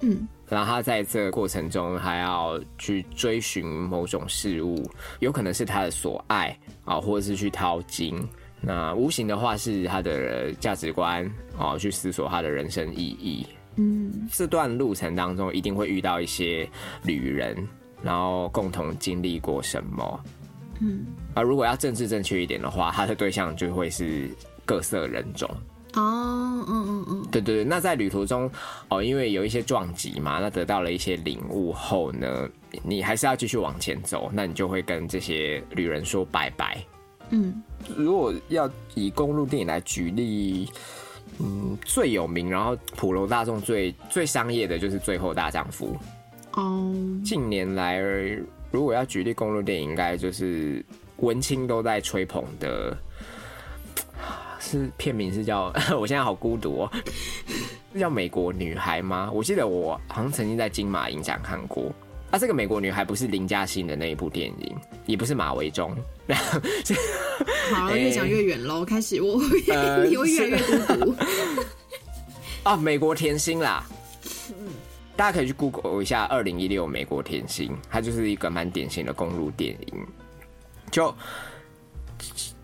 [0.00, 8.26] 嗯然后他在这个过程中还要去追寻某种事物，有可能是他的所爱啊，或者是去淘金。
[8.62, 13.46] 那无形的话是他的价值观啊，去思索他的人生意义。
[13.78, 16.68] 嗯这段路程当中一定会遇到一些
[17.04, 17.56] 旅人，
[18.02, 20.20] 然后共同经历过什么。
[20.80, 24.28] 嗯，而，如果要政治正确一点的话，他的对象就会是
[24.64, 25.48] 各色人种。
[25.94, 28.48] 哦，嗯嗯嗯，对对对，那在旅途中，
[28.88, 32.48] 哦，因为有一些撞击嘛，那得到了一些领悟后呢，
[32.84, 36.78] 你还是要继续往前走，那你就会跟这些旅人说拜拜。
[37.30, 37.62] 嗯
[37.96, 40.68] 如果要以公路电影来举例，
[41.40, 45.96] 嗯，最有名，然后普罗大众最最商业的就是《最后大丈夫》。
[46.60, 46.92] 哦，
[47.24, 47.98] 近年来，
[48.70, 50.84] 如果要举例公路电影，应该就是
[51.18, 52.96] 文青都在吹捧的，
[54.58, 56.92] 是片名是叫 我现在好孤独哦，
[57.92, 59.30] 是叫《美国女孩》吗？
[59.32, 61.92] 我记得我好像曾经在金马影展看过。
[62.30, 65.96] 啊，这个美国女孩不是林嘉欣的那一部电影，也不是马维中，
[67.72, 68.84] 好， 越讲越远喽。
[68.84, 71.14] 开始，我呃 你会越来越孤独。
[72.64, 73.82] 啊，美国甜心啦。
[75.16, 80.06] 大家可以去 Google 一下二零一六美国甜心，它就是一个蛮典型的公路电影。
[80.90, 81.12] 就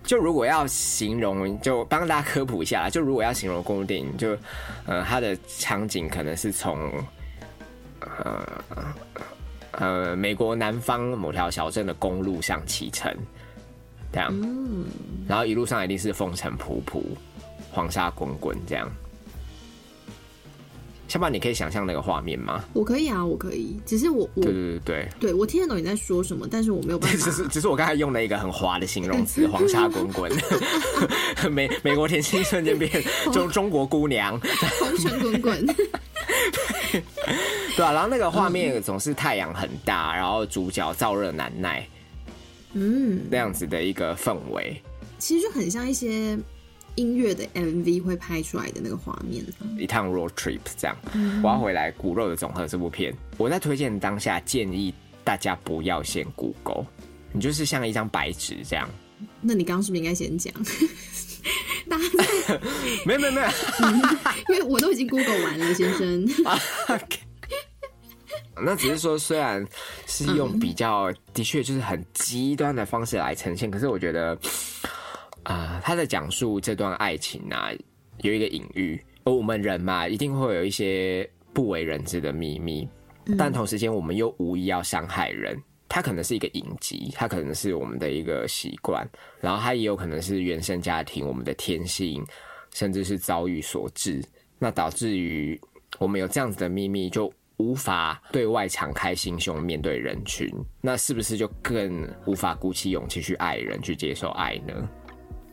[0.05, 2.90] 就如果要形容，就帮大家科普一下啦。
[2.90, 4.37] 就如果要形容公路电影，就
[4.87, 6.93] 呃，它的场景可能是从
[8.01, 8.47] 呃
[9.79, 13.14] 呃美国南方某条小镇的公路上启程，
[14.12, 14.85] 这样，嗯，
[15.29, 17.03] 然后一路上一定是风尘仆仆、
[17.70, 18.91] 黄沙滚滚这样。
[21.07, 22.64] 小宝，你可以想象那个画面吗？
[22.72, 23.79] 我可以啊，我可以。
[23.87, 27.47] 只是我我对对对对，对我听得懂你在说什么，但是我没有办法只是。
[27.53, 30.33] 只是我刚才用了一个很滑的形容词，黄沙滚滚，
[31.53, 32.91] 美美国甜心瞬间变
[33.33, 34.41] 中中国姑娘，
[34.81, 35.66] 红尘滚滚。
[37.77, 41.87] 对啊，然后那个画面总是太阳很大，然后主角燥热难耐
[42.72, 44.81] 嗯，那样子的一个氛围。
[45.18, 46.39] 其实就很像一些
[46.97, 49.66] 音乐的 MV 会拍出来的那个画面啊。
[49.79, 50.97] 一趟 road trip 这样。
[51.43, 56.85] 我要回来《骨肉的总和》这部片，我在推荐当下建议大家不要先 Google，
[57.33, 58.89] 你就是像一张白纸这样。
[59.41, 60.53] 那你刚刚是不是应该先讲？
[61.89, 62.05] 大家
[62.47, 62.61] 在，
[63.07, 63.47] 没有没有没有，
[64.51, 66.27] 因为我都已经 Google 完了，先生。
[68.62, 69.66] 那只是说，虽然
[70.07, 74.38] 是用比较的确就是很极端的方式来呈现，可是我觉得
[75.42, 77.70] 啊、他在讲述这段爱情啊，
[78.22, 82.88] 有一个隐喻，而我们人嘛，一定会有一些不为人知的秘密，
[83.36, 85.61] 但同时间我们又无意要伤害人。
[85.86, 92.24] 它可能是一个隐疾，它可能是我们的一个习惯，然后它也有可能是原生家庭、我们的天性，
[92.72, 94.20] 甚至是遭遇所致，
[94.59, 95.61] 那导致于
[95.98, 100.48] 我们有这样子的秘密，就无法对外敞开心胸面对人群，
[100.80, 104.88] 那是不是就更无法鼓起勇气去爱人、去接受爱呢？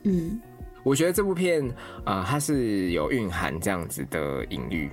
[0.03, 0.41] 嗯
[0.83, 1.63] 我觉得这部片
[2.03, 4.89] 啊、呃它是有蕴含这样子的隐喻。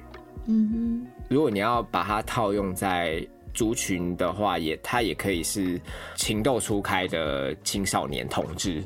[0.47, 5.81] 嗯哼如果你要把它套用在族群的话，也它也可以是
[6.15, 8.85] 情窦初开的青少年同志，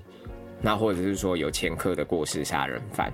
[0.60, 3.12] 那或者是说有前科的过失杀人犯。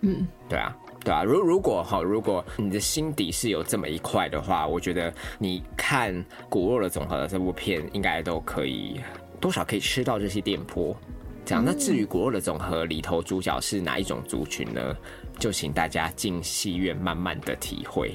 [0.00, 1.22] 嗯对啊，对啊。
[1.22, 6.14] 如如果哈，如果你的心底是有这么一块的话，我觉得你看
[6.48, 9.00] 《骨肉的总和》这部片，应该都可以
[9.40, 10.96] 多少可以吃到这些电波。
[11.44, 14.96] 这样，那至于《骨肉的总和》里头主角是哪一种族群呢？
[15.38, 18.14] 就请大家进戏院慢慢的体会，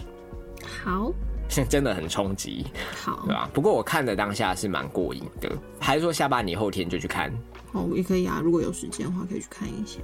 [0.85, 1.11] 好
[1.49, 2.65] 现在真的很冲击，
[2.95, 3.49] 好对吧？
[3.53, 7.33] 不过我看的当下是蛮过瘾的，还是说下班你后天就去看？
[7.73, 9.99] 哦也可以啊，如果有时间的话，可以去看一下。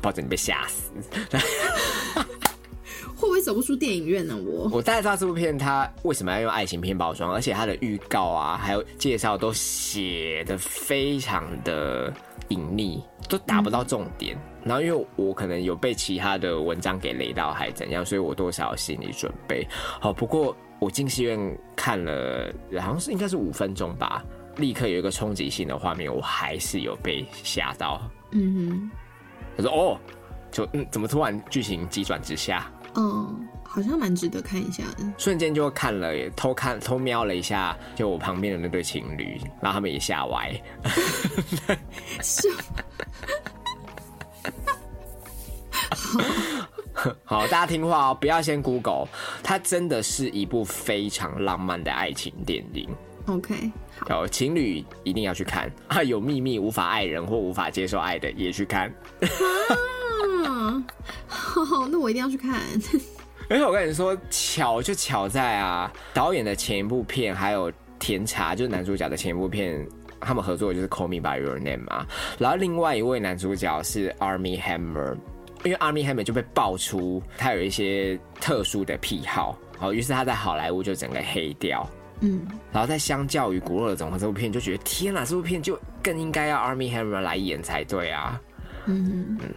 [0.00, 0.90] 抱着你被吓死。
[3.16, 4.34] 会不会走不出电影院呢？
[4.34, 12.10] 我 我大概知道这部片它为什么要用爱情片包装，而且它的预告啊，还有介绍都写的非常的
[12.48, 14.38] 隐秘，都打不到重点。
[14.64, 19.68] 然后因为我可能有被其他的文章给雷到，还怎样，所以我多少有心理准备。
[20.00, 21.38] 好，不过我进戏院
[21.76, 24.24] 看了，好像是应该是五分钟吧，
[24.56, 28.00] 立刻有一个冲击性的画面，我还是有被吓到。
[28.30, 28.90] 嗯
[29.56, 29.98] 他说：“哦，
[30.50, 35.04] 就嗯，怎么突然剧情急转直下？”哼，嗯，好像蛮值得看一下的。
[35.16, 40.52] 瞬间就看了，偷看偷瞄了一下，就我旁边的那对情侣，然后他们也吓歪。
[42.22, 42.48] 是
[47.24, 49.06] 好，大家听话哦，不要先 Google，
[49.42, 52.88] 它真的是一部非常浪漫的爱情电影。
[53.30, 53.70] OK，
[54.08, 56.02] 好，情侣一定要去看 啊！
[56.02, 58.92] 有秘密无法爱人或无法接受爱的也去看。
[60.46, 60.82] 啊，
[61.28, 62.60] 好，那我一定要去看。
[63.48, 69.86] 而且我跟你说，巧就巧在啊，导演的前一部片还有甜茶，就是男主角的前一部片，
[70.20, 72.06] 他们合作的就是《Call Me by Your Name》嘛。
[72.38, 75.16] 然后另外一位男主角是 Army Hammer，
[75.64, 81.88] 因为 Army Hammer 就被爆出他有一些特殊的癖好，好，于是他在好莱坞就整个黑掉。
[82.20, 88.40] 嗯，然后再相较于《骨肉的总和》这部片，就觉得天哪，这部片就更应该要 Army Hammer 来演才对啊，
[88.86, 89.38] 嗯。
[89.40, 89.54] 嗯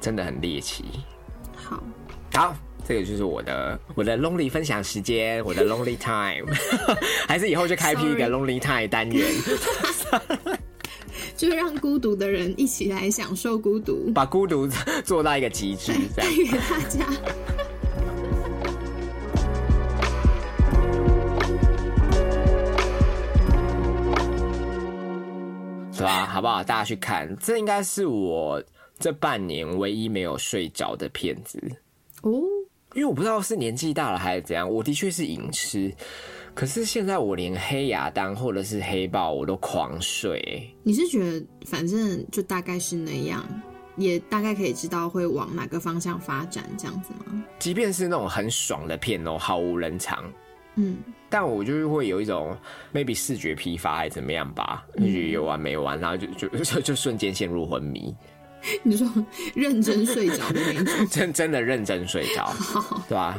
[0.00, 0.84] 真的很猎奇。
[1.56, 1.82] 好，
[2.34, 2.54] 好，
[2.86, 6.46] 这个就是我的我的 lonely 分享时间，我的 lonely time，
[7.26, 9.26] 还是以后就开辟一个 lonely time 单元，
[11.38, 14.68] 就是让孤独的人一起来享受孤独，把孤独
[15.02, 16.30] 做到一个极致，这样。
[16.30, 16.36] 带。
[16.36, 17.06] 给大家。
[26.06, 26.62] 好不好？
[26.62, 28.62] 大家去看，这应该是我
[28.98, 31.60] 这半年唯一没有睡着的片子，
[32.22, 32.30] 哦，
[32.94, 35.92] 因为我不知道是年纪大了还是怎样，我的确是影痴，
[36.54, 43.44] 可是现在我连黑亚当或者是黑豹我都狂睡、你是觉得反正就大概是那样，
[43.96, 47.44] 也大概可以知道会往哪个方向发展，这样子吗？
[47.58, 50.32] 即便是那种很爽的片哦，毫无人场，
[50.76, 50.98] 嗯，
[51.28, 52.56] 但我就是会有一种
[52.92, 58.14] maybe 视觉疲乏还是怎么样吧，就觉得有完没完，然后就就就就瞬间陷入昏迷，
[58.82, 59.06] 你说
[59.54, 62.52] 认真睡着的那种， 真真的认真睡着，
[63.08, 63.38] 对吧、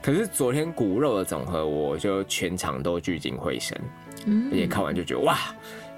[0.00, 3.78] 可是昨天骨肉的总和，我就全场都聚精会神，
[4.26, 4.48] 嗯。
[4.50, 5.38] 而且看完就觉得哇，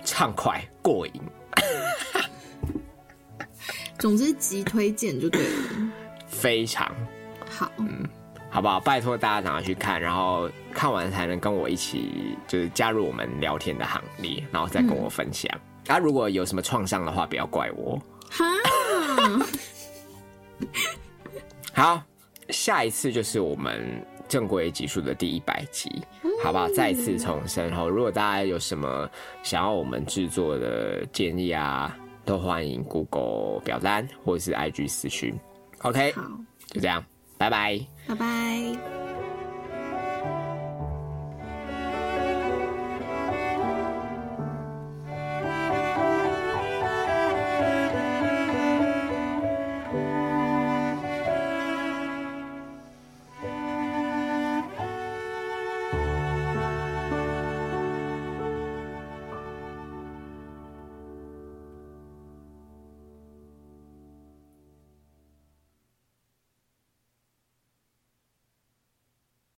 [0.05, 1.13] 畅快过瘾。
[3.99, 5.93] 总之极推荐就对了。
[6.27, 6.93] 非常。
[7.49, 7.71] 好，
[8.55, 8.79] 好不好？
[8.79, 15.51] 拜托大家赶快去看，然后看完才能跟我一起，就是加入我们聊天的行列，然后再跟我分享。
[15.89, 18.01] 啊，如果有什么创伤的话，不要怪我。
[18.31, 18.45] 哈，
[21.75, 22.03] 好，
[22.51, 25.91] 下一次就是我们正规集数的第一百集，
[26.41, 26.69] 好不好？
[26.69, 29.11] 再次重申后，如果大家有什么
[29.43, 35.37] 想要我们制作的建议啊，都欢迎 Google 表单或者是 IG 私讯。
[35.81, 36.23] OK，好，
[36.69, 37.05] 就这样，
[37.37, 37.85] 拜拜。
[38.07, 39.04] 拜拜。